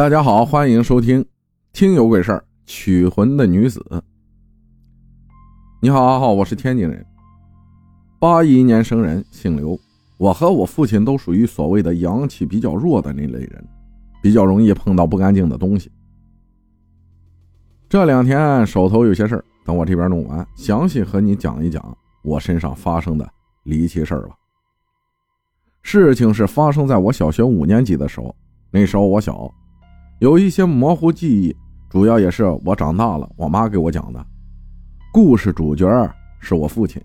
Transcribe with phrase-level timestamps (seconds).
[0.00, 1.22] 大家好，欢迎收听
[1.74, 3.84] 《听有鬼事儿取魂的女子》。
[5.82, 7.04] 你好，阿浩，我是天津人，
[8.18, 9.78] 八一年生人，姓刘。
[10.16, 13.62] 我和我父亲都属于所谓的阳气比较弱的那类人，
[14.22, 15.92] 比较容易碰到不干净的东西。
[17.86, 23.30] 这两天手头有些事儿，等我这边弄完，详细和你讲一讲我身上发生的
[23.64, 24.34] 离奇事儿吧。
[25.82, 28.34] 事情是发生在我小学五年级的时候，
[28.70, 29.54] 那时候我小。
[30.20, 31.56] 有一些模糊记忆，
[31.88, 34.22] 主要也是我长大了，我妈给我讲的。
[35.10, 35.88] 故事主角
[36.38, 37.02] 是我父亲，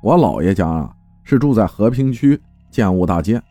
[0.00, 2.40] 我姥爷家啊是住在和平区
[2.70, 3.42] 建物大街，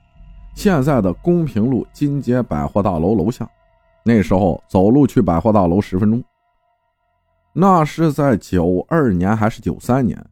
[0.53, 3.45] 现在的公平路金街百货大楼楼下。
[4.05, 6.23] 那时候走路去百货大楼十分钟。
[7.51, 10.25] 那是在九二年还是九三年？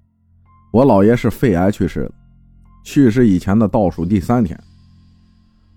[0.71, 2.11] 我姥爷是肺癌去世的，
[2.81, 4.57] 去世以前的倒数第三天。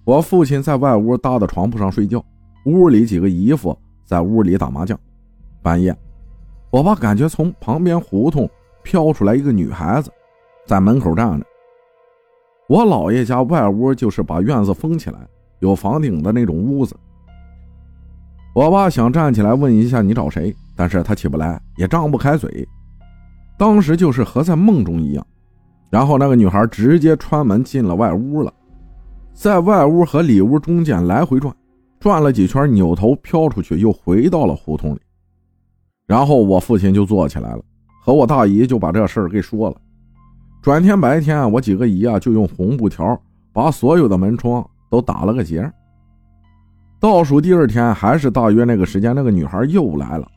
[0.05, 2.25] 我父亲在外屋搭的床铺上睡觉。
[2.67, 4.99] 屋里几个姨夫在屋里打麻将。
[5.63, 5.97] 半夜，
[6.71, 8.49] 我爸感觉从旁边胡同
[8.83, 10.11] 飘出来一个女孩子，
[10.67, 11.47] 在门口站着。
[12.69, 15.19] 我姥爷家外屋就是把院子封起来，
[15.61, 16.97] 有房顶的那种屋子。
[18.53, 22.69] 我爸想站起来问一下你找谁，但是他起不来，也张不开嘴。
[23.57, 25.25] 当时就是和在梦中一样。
[25.89, 28.53] 然后那个女孩直接穿门进了外屋了，
[29.33, 31.55] 在外屋和里屋中间来回转。
[32.07, 35.01] 转了几圈，扭头飘出去，又回到了胡同里。
[36.07, 37.61] 然后我父亲就坐起来了，
[38.01, 39.77] 和我大姨就把这事儿给说了。
[40.63, 43.21] 转天白天，我几个姨啊就用红布条
[43.53, 45.69] 把所有的门窗都打了个结。
[47.01, 50.29] 倒数第二天，还是大约那个时间，那个女孩又来了，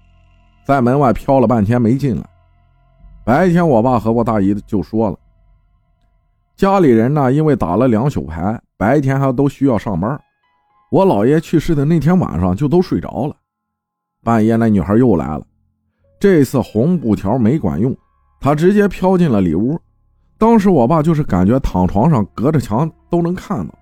[0.66, 2.28] 在门外飘了半天没进来。
[3.24, 5.20] 白天，我爸和我大姨就说了，
[6.56, 10.20] 家里人呢因为打了两宿牌，白天还都需要上班。
[10.90, 13.36] 我姥爷去世的那天晚上就都睡着了，
[14.24, 15.46] 半夜那女孩又来了，
[16.20, 17.96] 这次红布条没管用，
[18.40, 19.80] 她直接飘进了里屋。
[20.40, 23.76] 当时我爸就是感觉躺床上隔着墙都能看到，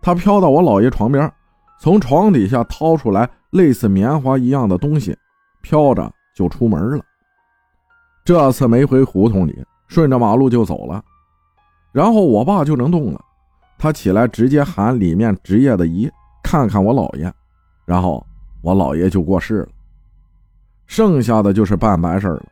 [0.00, 1.30] 她飘到我姥爷床边，
[1.78, 5.14] 从床底下掏出来类似棉花一样的东西，
[5.60, 7.04] 飘着就出门了。
[8.24, 11.04] 这次没回胡同里，顺着马路就走了，
[11.92, 13.20] 然后我爸就能动了，
[13.76, 16.10] 他起来直接喊里面值夜的姨。
[16.50, 17.32] 看看我姥爷，
[17.84, 18.26] 然后
[18.60, 19.68] 我姥爷就过世了，
[20.84, 22.42] 剩下的就是办白事了。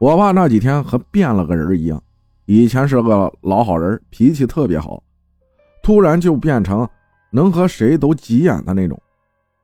[0.00, 2.02] 我爸那几天和变了个人一样，
[2.46, 5.00] 以前是个老好人，脾气特别好，
[5.84, 6.88] 突然就变成
[7.30, 9.00] 能和谁都急眼的那种。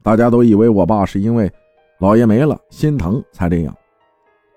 [0.04, 1.52] 大家都以为我爸是因为
[1.98, 3.76] 姥爷没了心疼才这样。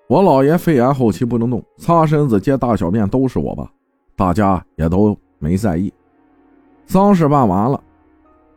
[0.06, 3.68] 我姥爷肺癌后期不能动，擦身子、接大小便都是我爸，
[4.14, 5.92] 大家也都没在意。
[6.86, 7.82] 丧事办完了。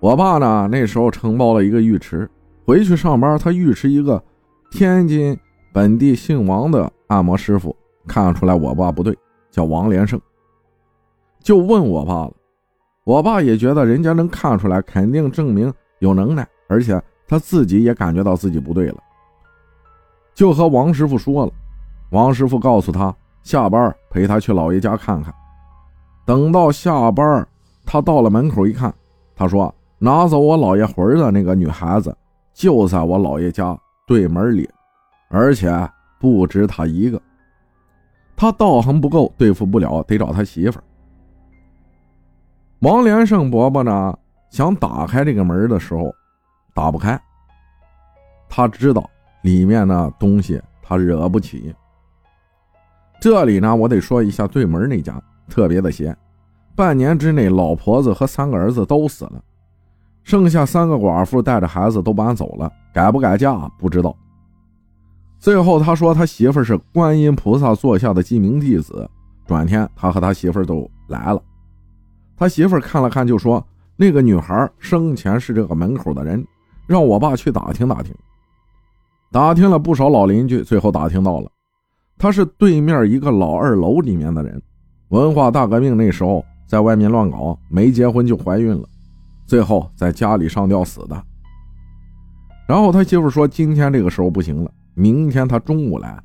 [0.04, 0.68] 我爸呢？
[0.70, 2.30] 那时候承包了一个浴池，
[2.66, 4.22] 回去上班，他浴池一个
[4.70, 5.40] 天津
[5.72, 7.74] 本地姓王的按摩师傅
[8.06, 9.18] 看出来我爸不对，
[9.50, 10.20] 叫王连胜，
[11.40, 12.34] 就问我爸了。
[13.06, 19.02] 我爸也觉得人家能看出来，肯定证明有能耐，而且他自己也感觉到自己不对了，
[20.34, 21.52] 就和王师傅说了。
[22.10, 25.34] 王师傅告诉他下班陪他去姥爷家看看。
[26.26, 27.48] 等到下班，
[27.86, 28.94] 他到了门口一看，
[29.34, 29.74] 他说。
[30.04, 32.14] 拿走我姥爷魂的那个女孩子，
[32.54, 33.74] 就在我姥爷家
[34.06, 34.70] 对门里，
[35.30, 35.72] 而且
[36.20, 37.22] 不止他一个。
[38.36, 40.78] 他道行不够，对付不了，得找他媳妇。
[42.80, 44.14] 王连胜伯伯呢，
[44.50, 46.14] 想打开这个门的时候，
[46.74, 47.18] 打不开。
[48.50, 49.10] 他知道
[49.42, 51.74] 里面的东西，他惹不起。
[53.22, 56.14] 这里呢，我得说一下对门那家特别的邪，
[56.76, 59.42] 半年之内，老婆子和三个儿子都死了。
[60.24, 64.16] 剩下三个寡妇带着孩子都搬走了，改不改嫁不知道。
[65.40, 69.10] 最后他说他媳妇是观音菩萨座下的记名弟子。
[69.46, 71.44] 转天他和他媳妇都来了，
[72.38, 73.62] 他媳妇看了看就说
[73.98, 76.42] 那个女孩生前是这个门口的人，
[76.88, 78.16] 让我爸去打听打听。
[79.34, 81.52] 打听了不少老邻居，最后打听到了，
[82.18, 84.62] 她是对面一个老二楼里面的人，
[85.10, 88.88] 文化大革命那时候在外面乱搞，没结婚就怀孕了。
[89.46, 91.24] 最后在家里上吊死的。
[92.68, 96.18] 然后他媳妇说：“今天这个时候不行了，明天他中午来，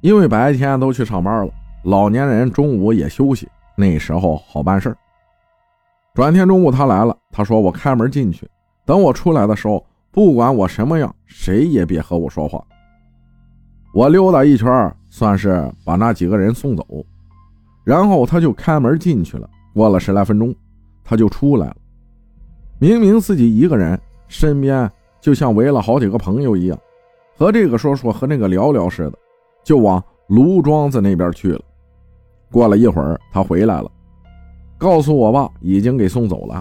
[0.00, 1.52] 因为白天都去上班了，
[1.84, 4.96] 老年人中午也休息，那时候好办事儿
[6.14, 8.48] 转天中午他来了，他说：“我开门进去，
[8.84, 12.62] 等我出来的时候，不管我什么样，谁也别和我说话。”
[13.92, 16.86] 我溜达一圈，算是把那几个人送走，
[17.84, 19.48] 然后他就开门进去了。
[19.74, 20.54] 过了十来分钟，
[21.02, 21.76] 他就出来了。
[22.82, 23.96] 明明自己一个人，
[24.26, 24.90] 身边
[25.20, 26.76] 就像围了好几个朋友一样，
[27.38, 29.12] 和这个说说和那个聊聊似的，
[29.62, 31.60] 就往卢庄子那边去了。
[32.50, 33.88] 过了一会儿，他回来了，
[34.78, 36.60] 告诉我爸已经给送走了。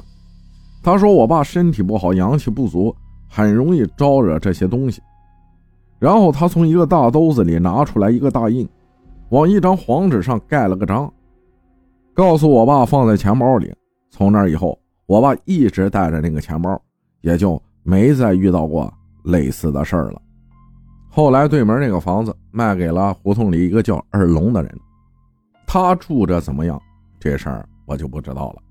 [0.84, 2.96] 他说我爸身体不好，阳气不足，
[3.28, 5.02] 很容易招惹这些东西。
[5.98, 8.70] 然后他从一个大兜子里拿出来一个大印，
[9.30, 11.12] 往一张黄纸上盖了个章，
[12.14, 13.74] 告诉我爸放在钱包里。
[14.12, 14.78] 从那以后，
[15.12, 16.82] 我爸一直带着那个钱包，
[17.20, 18.90] 也就没再遇到过
[19.26, 20.22] 类似的事儿了。
[21.10, 24.74] 后来对门那个房子卖给了胡同里一个叫二龙的人。
[25.68, 26.82] 他住着怎么样？
[27.20, 28.62] 这事儿我就不知道了。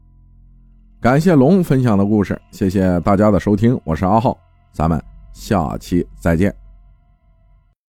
[0.99, 4.35] 感谢龙分享的故事，谢谢大家的收听，我是阿浩，
[4.73, 4.99] 咱们
[5.35, 6.60] 下期再见。